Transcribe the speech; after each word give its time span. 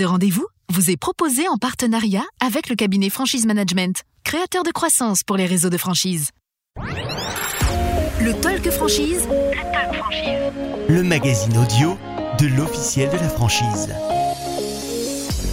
Ce 0.00 0.04
rendez-vous 0.06 0.46
vous 0.72 0.90
est 0.90 0.96
proposé 0.96 1.46
en 1.48 1.58
partenariat 1.58 2.22
avec 2.40 2.70
le 2.70 2.74
cabinet 2.74 3.10
Franchise 3.10 3.44
Management, 3.44 4.00
créateur 4.24 4.62
de 4.62 4.70
croissance 4.70 5.22
pour 5.22 5.36
les 5.36 5.44
réseaux 5.44 5.68
de 5.68 5.76
franchise. 5.76 6.30
Le 8.18 8.32
Talk 8.40 8.70
Franchise. 8.70 9.28
Le 9.28 9.52
Talk 9.52 9.94
Franchise. 9.96 10.52
Le 10.88 11.02
magazine 11.02 11.52
audio 11.58 11.98
de 12.38 12.46
l'officiel 12.46 13.10
de 13.10 13.16
la 13.16 13.28
franchise. 13.28 13.90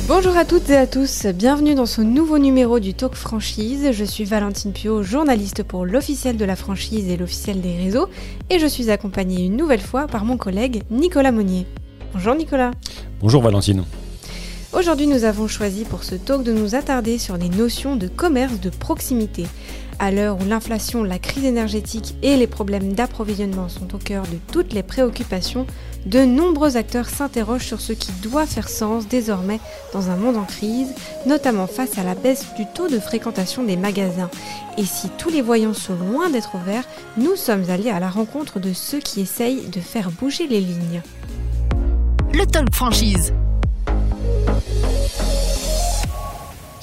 Bonjour 0.07 0.37
à 0.37 0.45
toutes 0.45 0.69
et 0.69 0.77
à 0.77 0.87
tous, 0.87 1.25
bienvenue 1.25 1.75
dans 1.75 1.85
ce 1.85 1.99
nouveau 1.99 2.37
numéro 2.37 2.79
du 2.79 2.93
Talk 2.93 3.15
Franchise. 3.15 3.89
Je 3.91 4.05
suis 4.05 4.23
Valentine 4.23 4.71
Pio, 4.71 5.03
journaliste 5.03 5.63
pour 5.63 5.85
l'officiel 5.85 6.37
de 6.37 6.45
la 6.45 6.55
franchise 6.55 7.09
et 7.09 7.17
l'officiel 7.17 7.59
des 7.59 7.75
réseaux, 7.75 8.07
et 8.49 8.59
je 8.59 8.67
suis 8.67 8.91
accompagnée 8.91 9.43
une 9.43 9.57
nouvelle 9.57 9.81
fois 9.81 10.07
par 10.07 10.23
mon 10.23 10.37
collègue 10.37 10.83
Nicolas 10.89 11.33
Monnier. 11.33 11.67
Bonjour 12.13 12.33
Nicolas. 12.33 12.71
Bonjour 13.19 13.41
Valentine. 13.41 13.83
Aujourd'hui, 14.73 15.07
nous 15.07 15.23
avons 15.23 15.47
choisi 15.47 15.85
pour 15.85 16.03
ce 16.03 16.15
talk 16.15 16.43
de 16.43 16.51
nous 16.51 16.75
attarder 16.75 17.17
sur 17.17 17.37
les 17.37 17.47
notions 17.47 17.95
de 17.95 18.09
commerce 18.09 18.59
de 18.59 18.69
proximité. 18.69 19.47
À 19.97 20.11
l'heure 20.11 20.37
où 20.39 20.45
l'inflation, 20.45 21.03
la 21.03 21.19
crise 21.19 21.45
énergétique 21.45 22.15
et 22.21 22.35
les 22.35 22.47
problèmes 22.47 22.91
d'approvisionnement 22.91 23.69
sont 23.69 23.95
au 23.95 23.97
cœur 23.97 24.23
de 24.23 24.37
toutes 24.51 24.73
les 24.73 24.83
préoccupations, 24.83 25.65
de 26.05 26.19
nombreux 26.19 26.75
acteurs 26.75 27.07
s'interrogent 27.07 27.65
sur 27.65 27.79
ce 27.79 27.93
qui 27.93 28.11
doit 28.21 28.45
faire 28.45 28.67
sens 28.67 29.07
désormais 29.07 29.61
dans 29.93 30.09
un 30.09 30.17
monde 30.17 30.35
en 30.35 30.43
crise, 30.43 30.93
notamment 31.25 31.65
face 31.65 31.97
à 31.97 32.03
la 32.03 32.13
baisse 32.13 32.45
du 32.57 32.65
taux 32.75 32.89
de 32.89 32.99
fréquentation 32.99 33.63
des 33.63 33.77
magasins. 33.77 34.29
Et 34.77 34.85
si 34.85 35.09
tous 35.17 35.29
les 35.29 35.41
voyants 35.41 35.73
sont 35.73 35.95
loin 35.95 36.29
d'être 36.29 36.55
ouverts, 36.55 36.87
nous 37.15 37.37
sommes 37.37 37.69
allés 37.69 37.89
à 37.89 38.01
la 38.01 38.09
rencontre 38.09 38.59
de 38.59 38.73
ceux 38.73 38.99
qui 38.99 39.21
essayent 39.21 39.69
de 39.69 39.79
faire 39.79 40.11
bouger 40.11 40.45
les 40.45 40.59
lignes. 40.59 41.01
Le 42.33 42.45
Talk 42.45 42.75
Franchise 42.75 43.33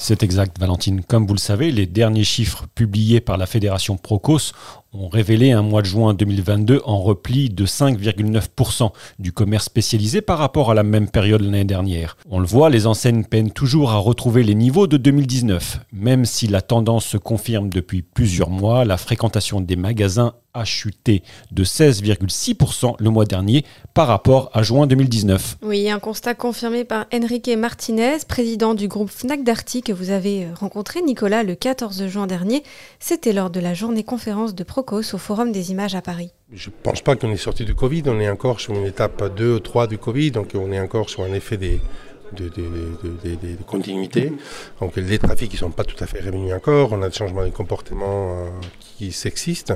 C'est 0.07 0.21
exact, 0.21 0.59
Valentine. 0.59 1.01
Comme 1.03 1.25
vous 1.25 1.33
le 1.33 1.39
savez, 1.39 1.71
les 1.71 1.87
derniers 1.87 2.23
chiffres 2.23 2.67
publiés 2.75 3.21
par 3.21 3.39
la 3.39 3.47
Fédération 3.47 3.97
Procos 3.97 4.53
ont 4.95 5.09
révélé 5.09 5.51
un 5.51 5.61
mois 5.61 5.81
de 5.81 5.87
juin 5.87 6.13
2022 6.13 6.81
en 6.85 7.01
repli 7.01 7.49
de 7.49 7.65
5,9% 7.65 8.91
du 9.19 9.31
commerce 9.31 9.65
spécialisé 9.65 10.21
par 10.21 10.37
rapport 10.37 10.71
à 10.71 10.73
la 10.73 10.83
même 10.83 11.09
période 11.09 11.41
l'année 11.41 11.65
dernière. 11.65 12.17
On 12.29 12.39
le 12.39 12.45
voit, 12.45 12.69
les 12.69 12.87
enseignes 12.87 13.23
peinent 13.23 13.51
toujours 13.51 13.91
à 13.91 13.97
retrouver 13.97 14.43
les 14.43 14.55
niveaux 14.55 14.87
de 14.87 14.97
2019. 14.97 15.79
Même 15.93 16.25
si 16.25 16.47
la 16.47 16.61
tendance 16.61 17.05
se 17.05 17.17
confirme 17.17 17.69
depuis 17.69 18.01
plusieurs 18.01 18.49
mois, 18.49 18.85
la 18.85 18.97
fréquentation 18.97 19.61
des 19.61 19.75
magasins 19.75 20.33
a 20.55 20.63
chuté 20.63 21.21
de 21.51 21.63
16,6% 21.63 22.95
le 22.99 23.09
mois 23.09 23.25
dernier 23.25 23.65
par 23.93 24.07
rapport 24.07 24.49
à 24.53 24.63
juin 24.63 24.87
2019. 24.87 25.57
Oui, 25.61 25.89
un 25.89 25.99
constat 25.99 26.33
confirmé 26.33 26.85
par 26.85 27.05
Enrique 27.13 27.49
Martinez, 27.49 28.17
président 28.27 28.73
du 28.73 28.87
groupe 28.87 29.09
Fnac 29.09 29.43
Darty 29.43 29.81
que 29.81 29.91
vous 29.91 30.09
avez 30.09 30.47
rencontré, 30.53 31.01
Nicolas, 31.01 31.43
le 31.43 31.55
14 31.55 32.07
juin 32.07 32.25
dernier. 32.25 32.63
C'était 32.99 33.33
lors 33.33 33.49
de 33.49 33.59
la 33.59 33.73
journée 33.73 34.03
conférence 34.03 34.55
de 34.55 34.63
Au 34.91 35.01
Forum 35.01 35.51
des 35.51 35.71
images 35.71 35.95
à 35.95 36.01
Paris 36.01 36.31
Je 36.51 36.69
ne 36.69 36.75
pense 36.83 37.01
pas 37.01 37.15
qu'on 37.15 37.31
est 37.31 37.37
sorti 37.37 37.65
du 37.65 37.73
Covid, 37.75 38.03
on 38.07 38.19
est 38.19 38.29
encore 38.29 38.59
sur 38.59 38.73
une 38.73 38.85
étape 38.85 39.35
2 39.35 39.55
ou 39.55 39.59
3 39.59 39.87
du 39.87 39.97
Covid, 39.97 40.31
donc 40.31 40.51
on 40.53 40.71
est 40.71 40.79
encore 40.79 41.09
sur 41.09 41.23
un 41.23 41.33
effet 41.33 41.57
des, 41.57 41.81
de, 42.33 43.63
continuité. 43.65 44.31
Donc 44.79 44.95
les 44.95 45.19
trafics 45.19 45.51
ne 45.51 45.57
sont 45.57 45.71
pas 45.71 45.83
tout 45.83 46.01
à 46.03 46.07
fait 46.07 46.19
revenus 46.21 46.53
encore. 46.53 46.91
On 46.91 47.01
a 47.01 47.09
des 47.09 47.15
changements 47.15 47.45
de 47.45 47.49
comportement 47.49 48.31
euh, 48.31 48.49
qui 48.79 49.11
s'existent. 49.11 49.73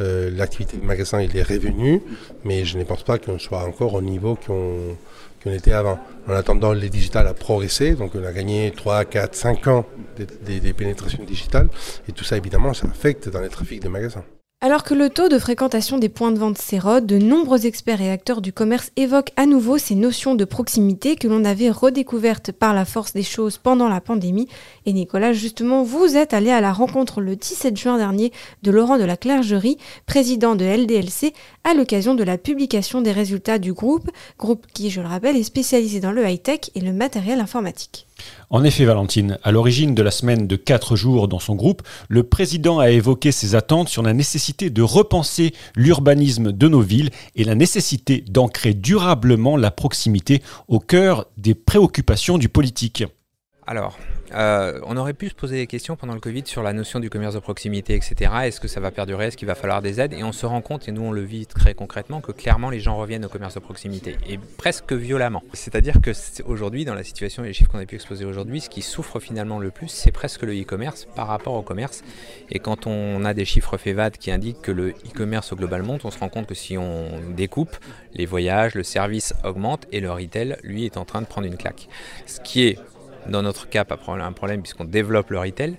Euh, 0.00 0.30
l'activité 0.30 0.76
de 0.76 0.84
magasin 0.84 1.20
il 1.20 1.36
est 1.36 1.42
revenue, 1.42 2.02
mais 2.44 2.64
je 2.64 2.78
ne 2.78 2.84
pense 2.84 3.02
pas 3.02 3.18
qu'on 3.18 3.38
soit 3.38 3.64
encore 3.64 3.94
au 3.94 4.02
niveau 4.02 4.36
qu'on 4.36 5.50
était 5.50 5.72
avant. 5.72 5.98
En 6.28 6.32
attendant, 6.34 6.72
les 6.72 6.88
digitales 6.88 7.26
a 7.26 7.34
progressé, 7.34 7.94
donc 7.94 8.12
on 8.14 8.24
a 8.24 8.32
gagné 8.32 8.70
3, 8.70 9.04
4, 9.06 9.34
5 9.34 9.66
ans 9.68 9.86
des, 10.16 10.60
des 10.60 10.72
pénétrations 10.72 11.24
digitales, 11.24 11.68
et 12.08 12.12
tout 12.12 12.24
ça 12.24 12.36
évidemment 12.36 12.74
ça 12.74 12.86
affecte 12.86 13.28
dans 13.28 13.40
les 13.40 13.48
trafics 13.48 13.82
des 13.82 13.88
magasins. 13.88 14.24
Alors 14.64 14.84
que 14.84 14.94
le 14.94 15.10
taux 15.10 15.28
de 15.28 15.40
fréquentation 15.40 15.98
des 15.98 16.08
points 16.08 16.30
de 16.30 16.38
vente 16.38 16.56
s'érode, 16.56 17.04
de 17.04 17.18
nombreux 17.18 17.66
experts 17.66 18.00
et 18.00 18.12
acteurs 18.12 18.40
du 18.40 18.52
commerce 18.52 18.92
évoquent 18.94 19.32
à 19.34 19.44
nouveau 19.44 19.76
ces 19.76 19.96
notions 19.96 20.36
de 20.36 20.44
proximité 20.44 21.16
que 21.16 21.26
l'on 21.26 21.44
avait 21.44 21.68
redécouvertes 21.68 22.52
par 22.52 22.72
la 22.72 22.84
force 22.84 23.12
des 23.12 23.24
choses 23.24 23.58
pendant 23.58 23.88
la 23.88 24.00
pandémie. 24.00 24.46
Et 24.86 24.92
Nicolas, 24.92 25.32
justement, 25.32 25.82
vous 25.82 26.16
êtes 26.16 26.32
allé 26.32 26.52
à 26.52 26.60
la 26.60 26.72
rencontre 26.72 27.20
le 27.20 27.34
17 27.34 27.76
juin 27.76 27.98
dernier 27.98 28.30
de 28.62 28.70
Laurent 28.70 28.98
de 28.98 29.04
la 29.04 29.16
Clergerie, 29.16 29.78
président 30.06 30.54
de 30.54 30.64
LDLC, 30.64 31.32
à 31.64 31.74
l'occasion 31.74 32.14
de 32.14 32.22
la 32.22 32.38
publication 32.38 33.00
des 33.00 33.10
résultats 33.10 33.58
du 33.58 33.72
groupe, 33.72 34.12
groupe 34.38 34.68
qui, 34.72 34.90
je 34.90 35.00
le 35.00 35.08
rappelle, 35.08 35.36
est 35.36 35.42
spécialisé 35.42 35.98
dans 35.98 36.12
le 36.12 36.24
high-tech 36.24 36.70
et 36.76 36.80
le 36.80 36.92
matériel 36.92 37.40
informatique. 37.40 38.06
En 38.50 38.64
effet, 38.64 38.84
Valentine, 38.84 39.38
à 39.42 39.50
l'origine 39.50 39.94
de 39.94 40.02
la 40.02 40.10
semaine 40.10 40.46
de 40.46 40.56
4 40.56 40.96
jours 40.96 41.28
dans 41.28 41.38
son 41.38 41.54
groupe, 41.54 41.82
le 42.08 42.22
président 42.22 42.78
a 42.78 42.90
évoqué 42.90 43.32
ses 43.32 43.54
attentes 43.54 43.88
sur 43.88 44.02
la 44.02 44.12
nécessité 44.12 44.68
de 44.68 44.82
repenser 44.82 45.54
l'urbanisme 45.74 46.52
de 46.52 46.68
nos 46.68 46.82
villes 46.82 47.10
et 47.34 47.44
la 47.44 47.54
nécessité 47.54 48.24
d'ancrer 48.28 48.74
durablement 48.74 49.56
la 49.56 49.70
proximité 49.70 50.42
au 50.68 50.80
cœur 50.80 51.26
des 51.36 51.54
préoccupations 51.54 52.38
du 52.38 52.48
politique. 52.48 53.04
Alors, 53.64 53.96
euh, 54.34 54.80
on 54.84 54.96
aurait 54.96 55.14
pu 55.14 55.28
se 55.28 55.34
poser 55.34 55.56
des 55.56 55.68
questions 55.68 55.94
pendant 55.94 56.14
le 56.14 56.20
Covid 56.20 56.42
sur 56.46 56.64
la 56.64 56.72
notion 56.72 56.98
du 56.98 57.08
commerce 57.10 57.34
de 57.34 57.38
proximité, 57.38 57.94
etc. 57.94 58.32
Est-ce 58.44 58.60
que 58.60 58.66
ça 58.66 58.80
va 58.80 58.90
perdurer? 58.90 59.26
Est-ce 59.26 59.36
qu'il 59.36 59.46
va 59.46 59.54
falloir 59.54 59.82
des 59.82 60.00
aides? 60.00 60.14
Et 60.14 60.24
on 60.24 60.32
se 60.32 60.46
rend 60.46 60.60
compte, 60.62 60.88
et 60.88 60.92
nous 60.92 61.02
on 61.02 61.12
le 61.12 61.22
vit 61.22 61.46
très 61.46 61.74
concrètement, 61.74 62.20
que 62.20 62.32
clairement 62.32 62.70
les 62.70 62.80
gens 62.80 62.96
reviennent 62.96 63.24
au 63.24 63.28
commerce 63.28 63.54
de 63.54 63.60
proximité, 63.60 64.16
et 64.28 64.38
presque 64.56 64.92
violemment. 64.92 65.44
C'est-à-dire 65.52 66.00
que 66.02 66.10
aujourd'hui, 66.44 66.84
dans 66.84 66.94
la 66.94 67.04
situation 67.04 67.44
et 67.44 67.48
les 67.48 67.52
chiffres 67.52 67.70
qu'on 67.70 67.78
a 67.78 67.86
pu 67.86 67.94
exposer 67.94 68.24
aujourd'hui, 68.24 68.60
ce 68.60 68.68
qui 68.68 68.82
souffre 68.82 69.20
finalement 69.20 69.60
le 69.60 69.70
plus, 69.70 69.88
c'est 69.88 70.12
presque 70.12 70.42
le 70.42 70.60
e-commerce 70.60 71.06
par 71.14 71.28
rapport 71.28 71.54
au 71.54 71.62
commerce. 71.62 72.02
Et 72.50 72.58
quand 72.58 72.88
on 72.88 73.24
a 73.24 73.32
des 73.32 73.44
chiffres 73.44 73.76
FEVAD 73.76 74.16
qui 74.16 74.32
indiquent 74.32 74.62
que 74.62 74.72
le 74.72 74.90
e-commerce 74.90 75.54
globalement, 75.54 75.98
on 76.02 76.10
se 76.10 76.18
rend 76.18 76.28
compte 76.28 76.46
que 76.48 76.54
si 76.54 76.76
on 76.76 77.20
découpe, 77.36 77.76
les 78.14 78.26
voyages, 78.26 78.74
le 78.74 78.82
service 78.82 79.34
augmente 79.44 79.86
et 79.92 80.00
le 80.00 80.10
retail, 80.10 80.56
lui, 80.64 80.84
est 80.84 80.96
en 80.96 81.04
train 81.04 81.20
de 81.20 81.26
prendre 81.26 81.46
une 81.46 81.56
claque. 81.56 81.88
Ce 82.26 82.40
qui 82.40 82.64
est 82.64 82.78
dans 83.28 83.42
notre 83.42 83.68
cas, 83.68 83.84
pas 83.84 83.98
un 84.06 84.32
problème 84.32 84.62
puisqu'on 84.62 84.84
développe 84.84 85.30
le 85.30 85.38
retail. 85.38 85.76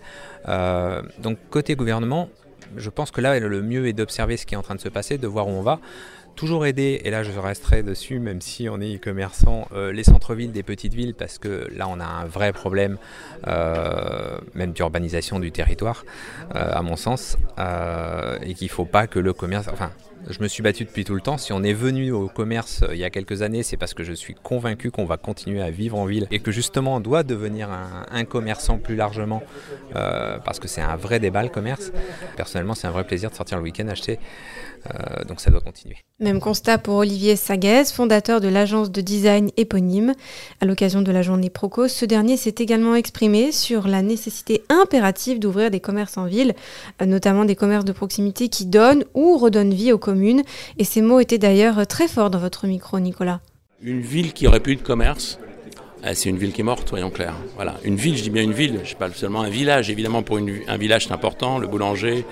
Euh, 0.47 1.01
donc 1.19 1.37
côté 1.49 1.75
gouvernement, 1.75 2.29
je 2.77 2.89
pense 2.89 3.11
que 3.11 3.21
là, 3.21 3.39
le 3.39 3.61
mieux 3.61 3.87
est 3.87 3.93
d'observer 3.93 4.37
ce 4.37 4.45
qui 4.45 4.55
est 4.55 4.57
en 4.57 4.61
train 4.61 4.75
de 4.75 4.81
se 4.81 4.89
passer, 4.89 5.17
de 5.17 5.27
voir 5.27 5.47
où 5.47 5.51
on 5.51 5.61
va. 5.61 5.79
Toujours 6.35 6.65
aider, 6.65 6.99
et 7.03 7.11
là 7.11 7.21
je 7.21 7.31
resterai 7.39 7.83
dessus, 7.83 8.17
même 8.19 8.41
si 8.41 8.67
on 8.67 8.81
est 8.81 8.95
e-commerçant, 8.95 9.67
euh, 9.75 9.91
les 9.91 10.03
centres-villes 10.03 10.51
des 10.51 10.63
petites 10.63 10.95
villes, 10.95 11.13
parce 11.13 11.37
que 11.37 11.67
là 11.75 11.87
on 11.87 11.99
a 11.99 12.05
un 12.05 12.25
vrai 12.25 12.53
problème, 12.53 12.97
euh, 13.47 14.39
même 14.55 14.71
d'urbanisation 14.71 15.39
du 15.39 15.51
territoire, 15.51 16.05
à 16.49 16.81
mon 16.81 16.95
sens, 16.95 17.37
et 18.41 18.55
qu'il 18.55 18.65
ne 18.65 18.71
faut 18.71 18.85
pas 18.85 19.05
que 19.05 19.19
le 19.19 19.33
commerce, 19.33 19.67
je 20.29 20.41
me 20.41 20.47
suis 20.47 20.63
battu 20.63 20.85
depuis 20.85 21.03
tout 21.03 21.15
le 21.15 21.21
temps. 21.21 21.37
Si 21.37 21.51
on 21.51 21.63
est 21.63 21.73
venu 21.73 22.11
au 22.11 22.27
commerce 22.27 22.83
euh, 22.83 22.93
il 22.93 22.99
y 22.99 23.03
a 23.03 23.09
quelques 23.09 23.41
années, 23.41 23.63
c'est 23.63 23.77
parce 23.77 23.93
que 23.93 24.03
je 24.03 24.13
suis 24.13 24.33
convaincu 24.33 24.91
qu'on 24.91 25.05
va 25.05 25.17
continuer 25.17 25.61
à 25.61 25.69
vivre 25.69 25.97
en 25.97 26.05
ville 26.05 26.27
et 26.31 26.39
que 26.39 26.51
justement 26.51 26.95
on 26.95 26.99
doit 26.99 27.23
devenir 27.23 27.69
un, 27.69 28.23
commerçant 28.25 28.77
plus 28.77 28.95
largement 28.95 29.43
euh, 29.95 30.37
parce 30.45 30.59
que 30.59 30.67
c'est 30.67 30.81
un 30.81 30.95
vrai 30.95 31.19
débat 31.19 31.43
le 31.43 31.49
commerce. 31.49 31.91
Personnellement, 32.37 32.73
c'est 32.73 32.87
un 32.87 32.91
vrai 32.91 33.03
plaisir 33.03 33.29
de 33.29 33.35
sortir 33.35 33.57
le 33.57 33.63
week-end 33.63 33.87
acheter. 33.89 34.17
Euh, 34.87 35.23
donc 35.27 35.39
ça 35.41 35.51
doit 35.51 35.61
continuer. 35.61 35.97
Même 36.19 36.39
constat 36.39 36.77
pour 36.77 36.95
Olivier 36.95 37.35
Saguez, 37.35 37.85
fondateur 37.85 38.39
de 38.41 38.47
l'agence 38.47 38.91
de 38.91 39.01
design 39.01 39.49
éponyme. 39.57 40.13
À 40.61 40.65
l'occasion 40.65 41.01
de 41.01 41.11
la 41.11 41.21
journée 41.21 41.49
Procos, 41.49 41.89
ce 41.89 42.05
dernier 42.05 42.37
s'est 42.37 42.55
également 42.59 42.95
exprimé 42.95 43.51
sur 43.51 43.87
la 43.87 44.01
nécessité 44.01 44.63
impérative 44.69 45.39
d'ouvrir 45.39 45.69
des 45.71 45.79
commerces 45.79 46.17
en 46.17 46.25
ville, 46.25 46.53
notamment 47.05 47.45
des 47.45 47.55
commerces 47.55 47.85
de 47.85 47.91
proximité 47.91 48.49
qui 48.49 48.65
donnent 48.65 49.03
ou 49.13 49.37
redonnent 49.37 49.73
vie 49.73 49.91
aux 49.91 49.97
commerces 49.97 50.12
et 50.77 50.83
ces 50.83 51.01
mots 51.01 51.19
étaient 51.19 51.37
d'ailleurs 51.37 51.85
très 51.87 52.07
forts 52.07 52.29
dans 52.29 52.39
votre 52.39 52.67
micro, 52.67 52.99
Nicolas. 52.99 53.41
Une 53.81 54.01
ville 54.01 54.33
qui 54.33 54.47
aurait 54.47 54.59
plus 54.59 54.75
de 54.75 54.81
commerce, 54.81 55.39
eh, 56.05 56.15
c'est 56.15 56.29
une 56.29 56.37
ville 56.37 56.51
qui 56.51 56.61
est 56.61 56.65
morte, 56.65 56.89
soyons 56.89 57.09
clairs. 57.09 57.35
Voilà, 57.55 57.75
une 57.83 57.95
ville, 57.95 58.17
je 58.17 58.23
dis 58.23 58.29
bien 58.29 58.43
une 58.43 58.53
ville, 58.53 58.81
je 58.83 58.95
parle 58.95 59.13
seulement 59.13 59.41
un 59.41 59.49
village. 59.49 59.89
Évidemment, 59.89 60.21
pour 60.21 60.37
un 60.37 60.77
village, 60.77 61.05
c'est 61.07 61.13
important, 61.13 61.59
le 61.59 61.67
boulanger, 61.67 62.25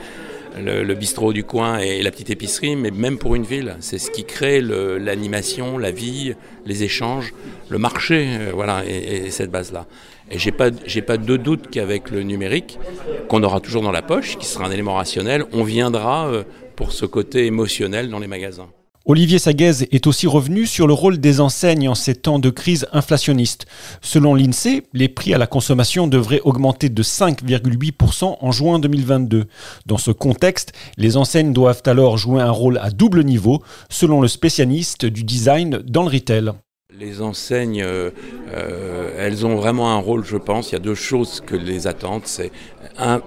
le, 0.59 0.93
bistrot 0.93 1.33
du 1.33 1.43
coin 1.43 1.77
et 1.79 2.01
la 2.01 2.11
petite 2.11 2.29
épicerie, 2.29 2.75
mais 2.75 2.91
même 2.91 3.17
pour 3.17 3.35
une 3.35 3.43
ville, 3.43 3.77
c'est 3.79 3.97
ce 3.97 4.11
qui 4.11 4.25
crée 4.25 4.61
l'animation, 4.61 5.77
la 5.77 5.91
vie, 5.91 6.33
les 6.65 6.83
échanges, 6.83 7.33
le 7.69 7.77
marché, 7.77 8.27
euh, 8.29 8.51
voilà, 8.53 8.83
et, 8.85 9.31
cette 9.31 9.51
base-là. 9.51 9.85
Et 10.29 10.37
j'ai 10.37 10.51
pas, 10.51 10.69
pas 10.71 11.17
de 11.17 11.37
doute 11.37 11.69
qu'avec 11.69 12.09
le 12.09 12.23
numérique, 12.23 12.79
qu'on 13.27 13.43
aura 13.43 13.59
toujours 13.59 13.81
dans 13.81 13.91
la 13.91 14.01
poche, 14.01 14.37
qui 14.37 14.45
sera 14.45 14.65
un 14.65 14.71
élément 14.71 14.95
rationnel, 14.95 15.45
on 15.53 15.63
viendra 15.63 16.27
euh, 16.27 16.43
pour 16.81 16.93
ce 16.93 17.05
côté 17.05 17.45
émotionnel 17.45 18.09
dans 18.09 18.17
les 18.17 18.25
magasins. 18.25 18.67
Olivier 19.05 19.37
Saguez 19.37 19.83
est 19.91 20.07
aussi 20.07 20.25
revenu 20.25 20.65
sur 20.65 20.87
le 20.87 20.93
rôle 20.93 21.19
des 21.19 21.39
enseignes 21.39 21.87
en 21.87 21.93
ces 21.93 22.15
temps 22.15 22.39
de 22.39 22.49
crise 22.49 22.87
inflationniste. 22.91 23.67
Selon 24.01 24.33
l'INSEE, 24.33 24.81
les 24.91 25.07
prix 25.07 25.35
à 25.35 25.37
la 25.37 25.45
consommation 25.45 26.07
devraient 26.07 26.41
augmenter 26.43 26.89
de 26.89 27.03
5,8% 27.03 28.37
en 28.41 28.51
juin 28.51 28.79
2022. 28.79 29.45
Dans 29.85 29.99
ce 29.99 30.09
contexte, 30.09 30.73
les 30.97 31.17
enseignes 31.17 31.53
doivent 31.53 31.83
alors 31.85 32.17
jouer 32.17 32.41
un 32.41 32.49
rôle 32.49 32.79
à 32.79 32.89
double 32.89 33.23
niveau, 33.23 33.61
selon 33.91 34.19
le 34.19 34.27
spécialiste 34.27 35.05
du 35.05 35.23
design 35.23 35.83
dans 35.85 36.01
le 36.01 36.09
retail 36.09 36.51
Les 36.99 37.21
enseignes, 37.21 37.83
euh, 37.83 38.09
euh, 38.55 39.13
elles 39.19 39.45
ont 39.45 39.55
vraiment 39.55 39.91
un 39.91 39.99
rôle, 39.99 40.25
je 40.25 40.37
pense. 40.37 40.71
Il 40.71 40.73
y 40.73 40.77
a 40.77 40.79
deux 40.79 40.95
choses 40.95 41.41
que 41.45 41.55
les 41.55 41.85
attendent. 41.85 42.25
C'est 42.25 42.51
un, 42.97 43.21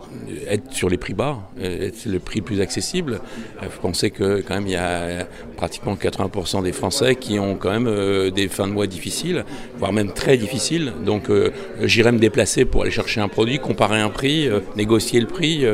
être 0.48 0.72
sur 0.72 0.88
les 0.88 0.96
prix 0.96 1.14
bas, 1.14 1.50
être 1.60 2.06
le 2.06 2.18
prix 2.18 2.40
plus 2.40 2.60
accessible. 2.60 3.20
Il 3.62 3.68
faut 3.68 3.80
penser 3.80 4.10
que 4.10 4.42
quand 4.46 4.54
même 4.54 4.66
il 4.66 4.72
y 4.72 4.76
a 4.76 5.26
pratiquement 5.56 5.94
80% 5.94 6.62
des 6.62 6.72
Français 6.72 7.16
qui 7.16 7.38
ont 7.38 7.56
quand 7.56 7.78
même 7.78 8.30
des 8.30 8.48
fins 8.48 8.66
de 8.66 8.72
mois 8.72 8.86
difficiles, 8.86 9.44
voire 9.78 9.92
même 9.92 10.12
très 10.12 10.36
difficiles. 10.36 10.92
Donc 11.04 11.30
j'irai 11.82 12.12
me 12.12 12.18
déplacer 12.18 12.64
pour 12.64 12.82
aller 12.82 12.90
chercher 12.90 13.20
un 13.20 13.28
produit, 13.28 13.58
comparer 13.58 14.00
un 14.00 14.10
prix, 14.10 14.48
négocier 14.76 15.20
le 15.20 15.26
prix 15.26 15.64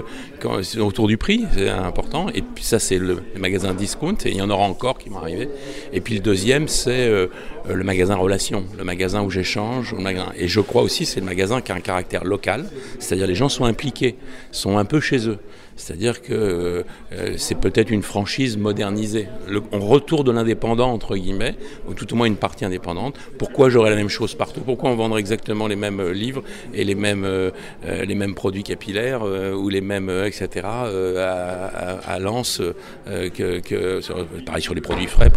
autour 0.46 1.08
du 1.08 1.16
prix, 1.16 1.44
c'est 1.54 1.68
important. 1.68 2.28
Et 2.34 2.42
puis 2.42 2.64
ça 2.64 2.78
c'est 2.78 2.98
le, 2.98 3.22
magasin 3.38 3.74
discount 3.74 4.16
et 4.24 4.30
il 4.30 4.36
y 4.36 4.42
en 4.42 4.50
aura 4.50 4.64
encore 4.64 4.98
qui 4.98 5.08
vont 5.08 5.18
arriver. 5.18 5.48
Et 5.92 6.00
puis 6.00 6.14
le 6.14 6.20
deuxième 6.20 6.68
c'est 6.68 7.08
le 7.08 7.84
magasin 7.84 8.16
relation, 8.16 8.64
le 8.76 8.84
magasin 8.84 9.22
où 9.22 9.30
j'échange. 9.30 9.94
Et 10.36 10.48
je 10.48 10.60
crois 10.60 10.82
aussi 10.82 11.06
c'est 11.06 11.20
le 11.20 11.26
magasin 11.26 11.60
qui 11.60 11.72
a 11.72 11.74
un 11.74 11.80
caractère 11.80 12.24
local, 12.24 12.66
c'est-à-dire 12.98 13.26
les 13.26 13.34
gens 13.34 13.48
sont 13.48 13.64
impliqués, 13.64 14.16
sont 14.52 14.78
un 14.78 14.84
peu 14.84 15.00
chez 15.00 15.28
eux. 15.28 15.38
C'est-à-dire 15.76 16.20
que 16.22 16.84
euh, 17.12 17.34
c'est 17.36 17.58
peut-être 17.58 17.90
une 17.90 18.02
franchise 18.02 18.56
modernisée. 18.56 19.28
on 19.72 19.80
retourne 19.80 20.26
de 20.26 20.32
l'indépendant, 20.32 20.92
entre 20.92 21.16
guillemets, 21.16 21.56
ou 21.88 21.94
tout 21.94 22.12
au 22.12 22.16
moins 22.16 22.26
une 22.26 22.36
partie 22.36 22.64
indépendante. 22.64 23.16
Pourquoi 23.38 23.70
j'aurais 23.70 23.90
la 23.90 23.96
même 23.96 24.08
chose 24.08 24.34
partout? 24.34 24.60
Pourquoi 24.60 24.90
on 24.90 24.96
vendrait 24.96 25.20
exactement 25.20 25.66
les 25.66 25.76
mêmes 25.76 26.00
euh, 26.00 26.12
livres 26.12 26.42
et 26.74 26.84
les 26.84 26.94
mêmes, 26.94 27.24
euh, 27.24 27.50
les 27.84 28.14
mêmes 28.14 28.34
produits 28.34 28.62
capillaires 28.62 29.22
ou 29.22 29.68
les 29.68 29.80
mêmes, 29.80 30.10
etc., 30.10 30.66
à, 30.66 31.98
à, 32.06 32.18
Lens, 32.18 32.62
pareil 33.06 34.62
sur 34.62 34.74
les 34.74 34.80
produits 34.80 35.06
frais. 35.06 35.30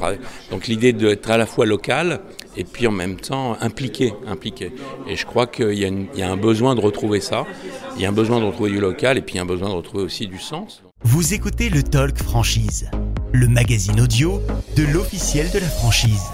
Donc 0.52 0.68
l'idée 0.68 0.94
d'être 0.94 1.30
à 1.30 1.38
la 1.38 1.46
fois 1.46 1.66
local 1.66 2.20
et 2.58 2.64
puis 2.64 2.88
en 2.88 2.92
même 2.92 3.18
temps 3.18 3.58
impliqué, 3.62 4.14
impliqué. 4.28 4.72
Et 5.08 5.16
je 5.16 5.26
crois 5.26 5.48
qu'il 5.48 5.74
y, 5.74 6.18
y, 6.18 6.22
a 6.22 6.32
un 6.32 6.38
besoin 6.38 6.76
de 6.76 6.82
retrouver 6.82 7.20
ça. 7.20 7.46
Il 7.96 8.02
y 8.02 8.06
a 8.06 8.10
un 8.10 8.14
besoin 8.14 8.40
de 8.40 8.46
retrouver 8.46 8.72
du 8.72 8.80
local 8.80 9.18
et 9.18 9.22
puis 9.22 9.40
un 9.40 9.46
besoin 9.46 9.70
de 9.70 9.76
retrouver 9.76 10.04
aussi 10.04 10.28
du 10.28 10.40
sens. 10.40 10.84
Vous 11.04 11.34
écoutez 11.34 11.70
le 11.70 11.84
Talk 11.84 12.18
Franchise, 12.18 12.90
le 13.32 13.48
magazine 13.48 14.00
audio 14.00 14.42
de 14.76 14.84
l'officiel 14.84 15.50
de 15.52 15.60
la 15.60 15.68
franchise. 15.68 16.32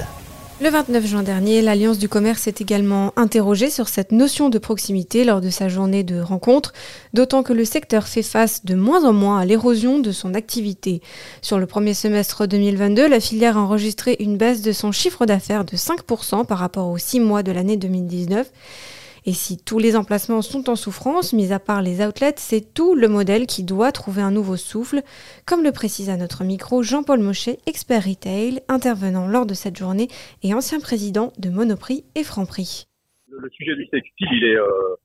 Le 0.61 0.69
29 0.69 1.05
juin 1.05 1.23
dernier, 1.23 1.61
l'Alliance 1.61 1.99
du 1.99 2.09
commerce 2.09 2.41
s'est 2.41 2.55
également 2.59 3.13
interrogée 3.15 3.69
sur 3.69 3.87
cette 3.87 4.11
notion 4.11 4.49
de 4.49 4.57
proximité 4.57 5.23
lors 5.23 5.39
de 5.39 5.49
sa 5.49 5.69
journée 5.69 6.03
de 6.03 6.19
rencontre, 6.19 6.73
d'autant 7.13 7.43
que 7.43 7.53
le 7.53 7.63
secteur 7.63 8.09
fait 8.09 8.23
face 8.23 8.65
de 8.65 8.75
moins 8.75 9.05
en 9.05 9.13
moins 9.13 9.39
à 9.39 9.45
l'érosion 9.45 9.99
de 9.99 10.11
son 10.11 10.33
activité. 10.33 11.01
Sur 11.41 11.59
le 11.59 11.65
premier 11.65 11.93
semestre 11.93 12.45
2022, 12.45 13.07
la 13.07 13.21
filière 13.21 13.57
a 13.57 13.61
enregistré 13.61 14.17
une 14.19 14.35
baisse 14.35 14.61
de 14.61 14.73
son 14.73 14.91
chiffre 14.91 15.25
d'affaires 15.25 15.63
de 15.63 15.77
5% 15.77 16.45
par 16.45 16.57
rapport 16.57 16.89
aux 16.89 16.97
6 16.97 17.21
mois 17.21 17.41
de 17.41 17.53
l'année 17.53 17.77
2019. 17.77 18.51
Et 19.25 19.33
si 19.33 19.57
tous 19.63 19.79
les 19.79 19.95
emplacements 19.95 20.41
sont 20.41 20.69
en 20.69 20.75
souffrance, 20.75 21.33
mis 21.33 21.51
à 21.51 21.59
part 21.59 21.81
les 21.81 22.01
outlets, 22.05 22.33
c'est 22.37 22.73
tout 22.73 22.95
le 22.95 23.07
modèle 23.07 23.47
qui 23.47 23.63
doit 23.63 23.91
trouver 23.91 24.21
un 24.21 24.31
nouveau 24.31 24.55
souffle, 24.55 25.01
comme 25.45 25.63
le 25.63 25.71
précise 25.71 26.09
à 26.09 26.17
notre 26.17 26.43
micro 26.43 26.83
Jean-Paul 26.83 27.19
Mochet, 27.19 27.59
expert 27.65 28.03
retail, 28.03 28.61
intervenant 28.67 29.27
lors 29.27 29.45
de 29.45 29.53
cette 29.53 29.77
journée 29.77 30.07
et 30.43 30.53
ancien 30.53 30.79
président 30.79 31.33
de 31.37 31.49
Monoprix 31.49 32.05
et 32.15 32.23
Franprix. 32.23 32.87
Le 33.29 33.49
sujet 33.49 33.75
du 33.75 33.87
textile, 33.89 34.27
il 34.31 34.43
est, 34.45 34.57
euh, 34.57 34.95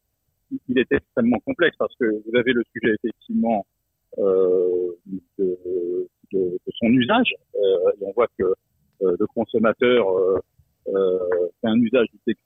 il 0.69 0.78
est 0.78 0.90
extrêmement 0.90 1.38
complexe 1.40 1.76
parce 1.78 1.94
que 1.96 2.05
vous 2.06 2.37
avez 2.37 2.52
le 2.52 2.62
sujet 2.72 2.94
effectivement 2.94 3.66
euh, 4.19 4.93
de, 5.38 5.58
son 6.32 6.87
usage. 6.87 7.34
Euh, 7.55 7.90
et 8.00 8.05
on 8.05 8.12
voit 8.12 8.28
que 8.38 8.44
le 9.00 9.26
consommateur 9.26 10.06
fait 10.87 11.69
un 11.69 11.76
usage 11.76 12.06
du 12.12 12.19
textile 12.25 12.44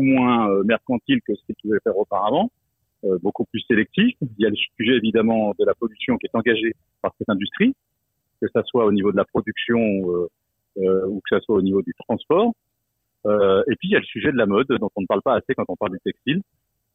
moins 0.00 0.50
euh, 0.50 0.62
mercantile 0.64 1.20
que 1.26 1.34
ce 1.34 1.44
qu'il 1.46 1.54
pouvait 1.62 1.78
faire 1.82 1.96
auparavant, 1.96 2.50
euh, 3.04 3.18
beaucoup 3.22 3.44
plus 3.44 3.60
sélectif. 3.68 4.14
Il 4.20 4.42
y 4.42 4.46
a 4.46 4.50
le 4.50 4.56
sujet 4.76 4.96
évidemment 4.96 5.54
de 5.58 5.64
la 5.64 5.74
pollution 5.74 6.16
qui 6.18 6.26
est 6.26 6.36
engagée 6.36 6.74
par 7.02 7.12
cette 7.18 7.28
industrie, 7.28 7.74
que 8.40 8.48
ça 8.52 8.62
soit 8.64 8.84
au 8.84 8.92
niveau 8.92 9.12
de 9.12 9.16
la 9.16 9.24
production 9.24 9.78
euh, 10.78 11.06
ou 11.06 11.20
que 11.20 11.36
ça 11.36 11.40
soit 11.40 11.56
au 11.56 11.62
niveau 11.62 11.82
du 11.82 11.94
transport. 12.06 12.52
Et 13.26 13.76
puis 13.78 13.88
il 13.88 13.90
y 13.90 13.96
a 13.96 13.98
le 13.98 14.04
sujet 14.06 14.32
de 14.32 14.38
la 14.38 14.46
mode 14.46 14.68
dont 14.68 14.88
on 14.96 15.02
ne 15.02 15.06
parle 15.06 15.20
pas 15.20 15.34
assez 15.34 15.54
quand 15.54 15.64
on 15.68 15.76
parle 15.76 15.92
du 15.92 15.98
textile, 16.02 16.40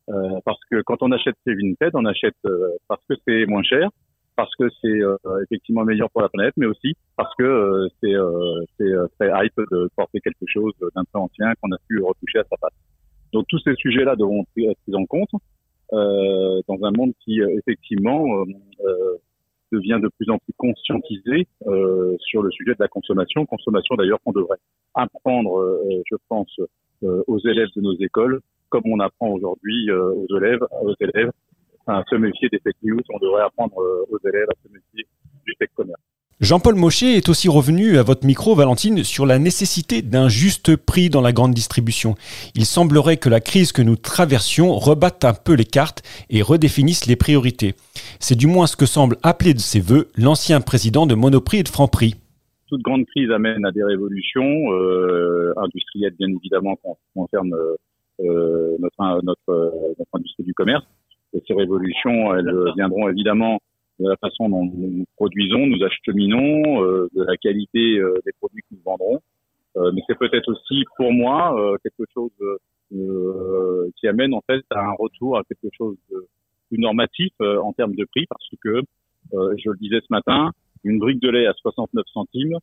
parce 0.08 0.60
que 0.72 0.82
quand 0.82 1.04
on 1.04 1.12
achète 1.12 1.36
Kevin 1.46 1.76
Ted, 1.76 1.92
on 1.94 2.06
achète 2.06 2.34
parce 2.88 3.04
que 3.08 3.14
c'est 3.28 3.46
moins 3.46 3.62
cher, 3.62 3.90
parce 4.36 4.50
que 4.56 4.68
c'est 4.82 5.00
effectivement 5.44 5.84
meilleur 5.84 6.10
pour 6.10 6.22
la 6.22 6.30
planète, 6.30 6.56
mais 6.58 6.66
aussi 6.66 6.96
parce 7.18 7.36
que 7.36 7.88
c'est 8.02 8.16
très 9.20 9.46
hype 9.46 9.62
de 9.70 9.90
porter 9.96 10.22
quelque 10.22 10.48
chose 10.48 10.74
d'un 10.96 11.04
peu 11.04 11.20
ancien 11.20 11.54
qu'on 11.62 11.72
a 11.72 11.78
pu 11.88 12.02
retoucher 12.02 12.40
à 12.40 12.46
sa 12.46 12.58
patte. 12.58 12.74
Donc 13.34 13.46
tous 13.50 13.60
ces 13.60 13.76
sujets-là 13.76 14.16
devront 14.16 14.46
être 14.58 14.80
pris 14.84 14.96
en 14.96 15.06
compte 15.06 15.32
dans 15.92 16.80
un 16.84 16.92
monde 16.92 17.14
qui 17.24 17.40
effectivement 17.42 18.26
devient 19.72 20.00
de 20.02 20.10
plus 20.18 20.30
en 20.30 20.38
plus 20.38 20.54
conscientisé 20.58 21.48
sur 22.20 22.42
le 22.42 22.52
sujet 22.52 22.72
de 22.72 22.80
la 22.80 22.88
consommation, 22.88 23.46
consommation 23.46 23.96
d'ailleurs 23.96 24.20
qu'on 24.24 24.32
devrait 24.32 24.58
apprendre, 24.96 25.82
je 26.10 26.16
pense, 26.30 26.60
aux 27.02 27.40
élèves 27.40 27.70
de 27.76 27.82
nos 27.82 27.96
écoles, 27.98 28.40
comme 28.70 28.84
on 28.86 29.00
apprend 29.00 29.30
aujourd'hui 29.30 29.92
aux 29.92 30.38
élèves, 30.38 30.66
aux 30.82 30.96
élèves 31.00 31.32
à 31.88 32.04
se 32.10 32.16
méfier 32.16 32.50
des 32.50 32.60
fake 32.60 32.78
news. 32.84 33.00
On 33.10 33.20
devrait 33.20 33.44
apprendre 33.44 33.78
euh, 33.80 34.06
aux 34.10 34.20
élèves 34.28 34.48
à 34.50 34.56
se 34.64 34.72
méfier 34.72 35.06
du 35.46 35.54
fake 35.60 35.74
commerce. 35.76 36.02
Jean-Paul 36.44 36.76
Mochet 36.76 37.14
est 37.16 37.30
aussi 37.30 37.48
revenu 37.48 37.98
à 37.98 38.04
votre 38.04 38.28
micro, 38.28 38.54
Valentine, 38.54 39.06
sur 39.06 39.26
la 39.26 39.40
nécessité 39.40 40.02
d'un 40.02 40.28
juste 40.28 40.76
prix 40.76 41.10
dans 41.10 41.22
la 41.22 41.32
grande 41.32 41.54
distribution. 41.54 42.16
Il 42.54 42.66
semblerait 42.66 43.16
que 43.16 43.30
la 43.30 43.40
crise 43.40 43.72
que 43.72 43.82
nous 43.82 43.96
traversions 43.96 44.74
rebatte 44.74 45.24
un 45.24 45.34
peu 45.34 45.54
les 45.54 45.64
cartes 45.64 46.04
et 46.30 46.42
redéfinisse 46.42 47.08
les 47.08 47.16
priorités. 47.16 47.76
C'est 48.20 48.38
du 48.38 48.48
moins 48.48 48.68
ce 48.68 48.76
que 48.76 48.86
semble 48.86 49.16
appeler 49.24 49.54
de 49.54 49.60
ses 49.60 49.80
voeux 49.80 50.10
l'ancien 50.18 50.60
président 50.60 51.06
de 51.06 51.16
Monoprix 51.16 51.60
et 51.60 51.64
de 51.64 51.70
Franprix. 51.70 52.16
Toute 52.68 52.82
grande 52.82 53.06
crise 53.06 53.32
amène 53.32 53.66
à 53.66 53.72
des 53.72 53.84
révolutions 53.86 54.74
euh, 54.74 55.54
industrielles, 55.56 56.16
bien 56.20 56.28
évidemment, 56.28 56.76
qui 56.76 57.14
concernent 57.16 57.56
euh, 58.20 58.76
notre, 58.80 59.24
notre, 59.24 59.96
notre 59.98 60.12
industrie 60.14 60.44
du 60.44 60.54
commerce 60.54 60.84
ces 61.48 61.54
révolutions, 61.54 62.36
elles 62.36 62.54
viendront 62.76 63.10
évidemment 63.10 63.60
de 64.00 64.10
la 64.10 64.16
façon 64.18 64.50
dont 64.50 64.66
nous 64.66 65.06
produisons, 65.16 65.68
nous 65.68 65.84
acheminons, 65.84 66.84
euh, 66.84 67.10
de 67.16 67.24
la 67.24 67.38
qualité 67.38 67.98
euh, 67.98 68.20
des 68.26 68.32
produits 68.40 68.62
que 68.62 68.76
nous 68.76 68.82
vendrons. 68.84 69.20
Euh, 69.78 69.92
mais 69.94 70.02
c'est 70.08 70.18
peut-être 70.18 70.52
aussi 70.52 70.84
pour 70.98 71.12
moi 71.12 71.56
quelque 71.84 72.06
chose 72.14 72.32
qui 73.98 74.08
amène 74.08 74.36
en 74.36 74.42
fait 74.42 74.64
à 74.70 74.82
un 74.82 74.94
retour 75.00 75.40
à 75.40 75.44
quelque 75.44 75.74
chose 75.76 75.98
de 76.12 76.28
plus 76.70 76.78
normatif 76.78 77.34
en 77.40 77.74
termes 77.74 77.96
de 77.96 78.06
prix, 78.06 78.28
parce 78.28 78.48
que 78.62 78.82
je 79.32 79.70
le 79.70 79.78
disais 79.78 80.00
ce 80.02 80.12
matin, 80.12 80.52
une 80.84 81.00
brique 81.00 81.20
de 81.20 81.30
lait 81.30 81.48
à 81.48 81.54
69 81.54 82.06
centimes, 82.14 82.56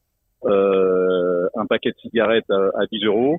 un 0.45 1.67
paquet 1.69 1.91
de 1.91 1.97
cigarettes 2.01 2.49
à, 2.49 2.87
10 2.93 3.07
euros. 3.07 3.39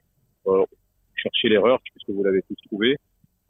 cherchez 1.16 1.48
l'erreur 1.48 1.80
puisque 1.82 2.10
vous 2.10 2.26
l'avez 2.26 2.42
tous 2.42 2.58
trouvé. 2.68 2.98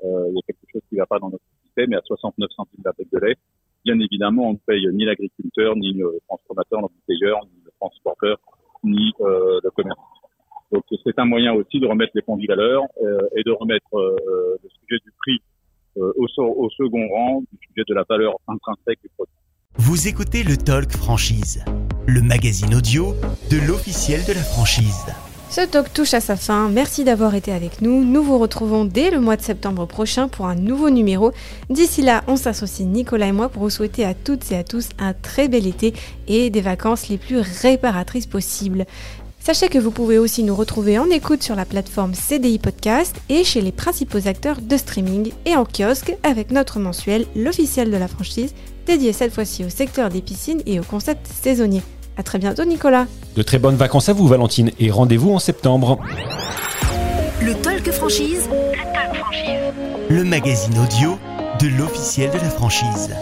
Il 0.03 0.33
y 0.35 0.37
a 0.37 0.41
quelque 0.45 0.71
chose 0.71 0.81
qui 0.87 0.95
ne 0.95 0.99
va 0.99 1.07
pas 1.07 1.17
dans 1.17 1.31
notre 1.31 1.43
mais 1.77 1.95
à 1.95 2.01
69 2.03 2.51
centimes 2.51 2.83
la 2.85 2.91
de 2.91 3.25
lait. 3.25 3.35
Bien 3.83 3.99
évidemment, 3.99 4.49
on 4.49 4.53
ne 4.53 4.57
paye 4.65 4.87
ni 4.93 5.05
l'agriculteur, 5.05 5.75
ni 5.75 5.93
le 5.93 6.19
transformateur, 6.27 6.81
l'embouteilleur, 6.81 7.39
ni 7.45 7.61
le 7.65 7.71
transporteur, 7.79 8.37
ni 8.83 9.11
euh, 9.21 9.59
le 9.63 9.71
commerce. 9.71 9.99
Donc 10.71 10.83
c'est 11.03 11.17
un 11.19 11.25
moyen 11.25 11.53
aussi 11.53 11.79
de 11.79 11.87
remettre 11.87 12.13
les 12.15 12.21
pendules 12.21 12.51
à 12.51 12.55
l'heure 12.55 12.83
euh, 13.03 13.19
et 13.35 13.43
de 13.43 13.51
remettre 13.51 13.93
euh, 13.93 14.15
le 14.63 14.69
sujet 14.69 15.01
du 15.03 15.11
prix 15.19 15.41
euh, 15.97 16.13
au 16.15 16.69
second 16.69 17.07
rang 17.09 17.41
du 17.41 17.57
sujet 17.67 17.83
de 17.87 17.93
la 17.93 18.03
valeur 18.07 18.35
intrinsèque 18.47 18.99
du 19.01 19.09
produit. 19.15 19.33
Vous 19.75 20.07
écoutez 20.07 20.43
le 20.43 20.55
Talk 20.57 20.91
Franchise, 20.91 21.63
le 22.07 22.21
magazine 22.21 22.73
audio 22.73 23.13
de 23.49 23.57
l'officiel 23.67 24.21
de 24.25 24.33
la 24.33 24.43
franchise. 24.43 25.30
Ce 25.51 25.59
talk 25.59 25.91
touche 25.91 26.13
à 26.13 26.21
sa 26.21 26.37
fin. 26.37 26.69
Merci 26.69 27.03
d'avoir 27.03 27.35
été 27.35 27.51
avec 27.51 27.81
nous. 27.81 28.05
Nous 28.05 28.23
vous 28.23 28.37
retrouvons 28.37 28.85
dès 28.85 29.11
le 29.11 29.19
mois 29.19 29.35
de 29.35 29.41
septembre 29.41 29.85
prochain 29.85 30.29
pour 30.29 30.45
un 30.45 30.55
nouveau 30.55 30.89
numéro. 30.89 31.33
D'ici 31.69 32.01
là, 32.01 32.23
on 32.27 32.37
s'associe 32.37 32.87
Nicolas 32.87 33.27
et 33.27 33.31
moi 33.33 33.49
pour 33.49 33.63
vous 33.63 33.69
souhaiter 33.69 34.05
à 34.05 34.13
toutes 34.13 34.49
et 34.53 34.55
à 34.55 34.63
tous 34.63 34.87
un 34.97 35.11
très 35.11 35.49
bel 35.49 35.67
été 35.67 35.93
et 36.29 36.49
des 36.49 36.61
vacances 36.61 37.09
les 37.09 37.17
plus 37.17 37.39
réparatrices 37.39 38.27
possibles. 38.27 38.85
Sachez 39.41 39.67
que 39.67 39.77
vous 39.77 39.91
pouvez 39.91 40.17
aussi 40.17 40.43
nous 40.43 40.55
retrouver 40.55 40.97
en 40.97 41.09
écoute 41.09 41.43
sur 41.43 41.57
la 41.57 41.65
plateforme 41.65 42.13
CDI 42.13 42.57
Podcast 42.57 43.17
et 43.27 43.43
chez 43.43 43.59
les 43.59 43.73
principaux 43.73 44.29
acteurs 44.29 44.61
de 44.61 44.77
streaming 44.77 45.33
et 45.45 45.57
en 45.57 45.65
kiosque 45.65 46.15
avec 46.23 46.51
notre 46.51 46.79
mensuel, 46.79 47.25
l'officiel 47.35 47.91
de 47.91 47.97
la 47.97 48.07
franchise, 48.07 48.53
dédié 48.85 49.11
cette 49.11 49.33
fois-ci 49.33 49.65
au 49.65 49.69
secteur 49.69 50.07
des 50.07 50.21
piscines 50.21 50.61
et 50.65 50.79
au 50.79 50.83
concept 50.83 51.27
saisonnier. 51.27 51.81
À 52.17 52.23
très 52.23 52.39
bientôt, 52.39 52.65
Nicolas. 52.65 53.07
De 53.35 53.41
très 53.41 53.59
bonnes 53.59 53.75
vacances 53.75 54.09
à 54.09 54.13
vous, 54.13 54.27
Valentine, 54.27 54.71
et 54.79 54.91
rendez-vous 54.91 55.31
en 55.31 55.39
septembre. 55.39 55.99
Le 57.41 57.53
Talk 57.55 57.89
Franchise. 57.91 58.47
Le 58.51 58.93
Talk 58.93 59.15
Franchise. 59.15 59.73
Le 60.09 60.23
magazine 60.23 60.77
audio 60.77 61.17
de 61.59 61.67
l'officiel 61.77 62.29
de 62.31 62.37
la 62.37 62.49
franchise. 62.49 63.15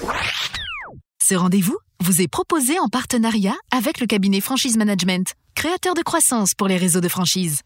Ce 1.23 1.35
rendez-vous 1.35 1.77
vous 2.03 2.21
est 2.21 2.27
proposé 2.27 2.79
en 2.79 2.87
partenariat 2.87 3.55
avec 3.71 3.99
le 3.99 4.07
cabinet 4.07 4.41
Franchise 4.41 4.77
Management, 4.77 5.33
créateur 5.55 5.93
de 5.93 6.01
croissance 6.01 6.53
pour 6.53 6.67
les 6.67 6.77
réseaux 6.77 7.01
de 7.01 7.07
franchise. 7.07 7.61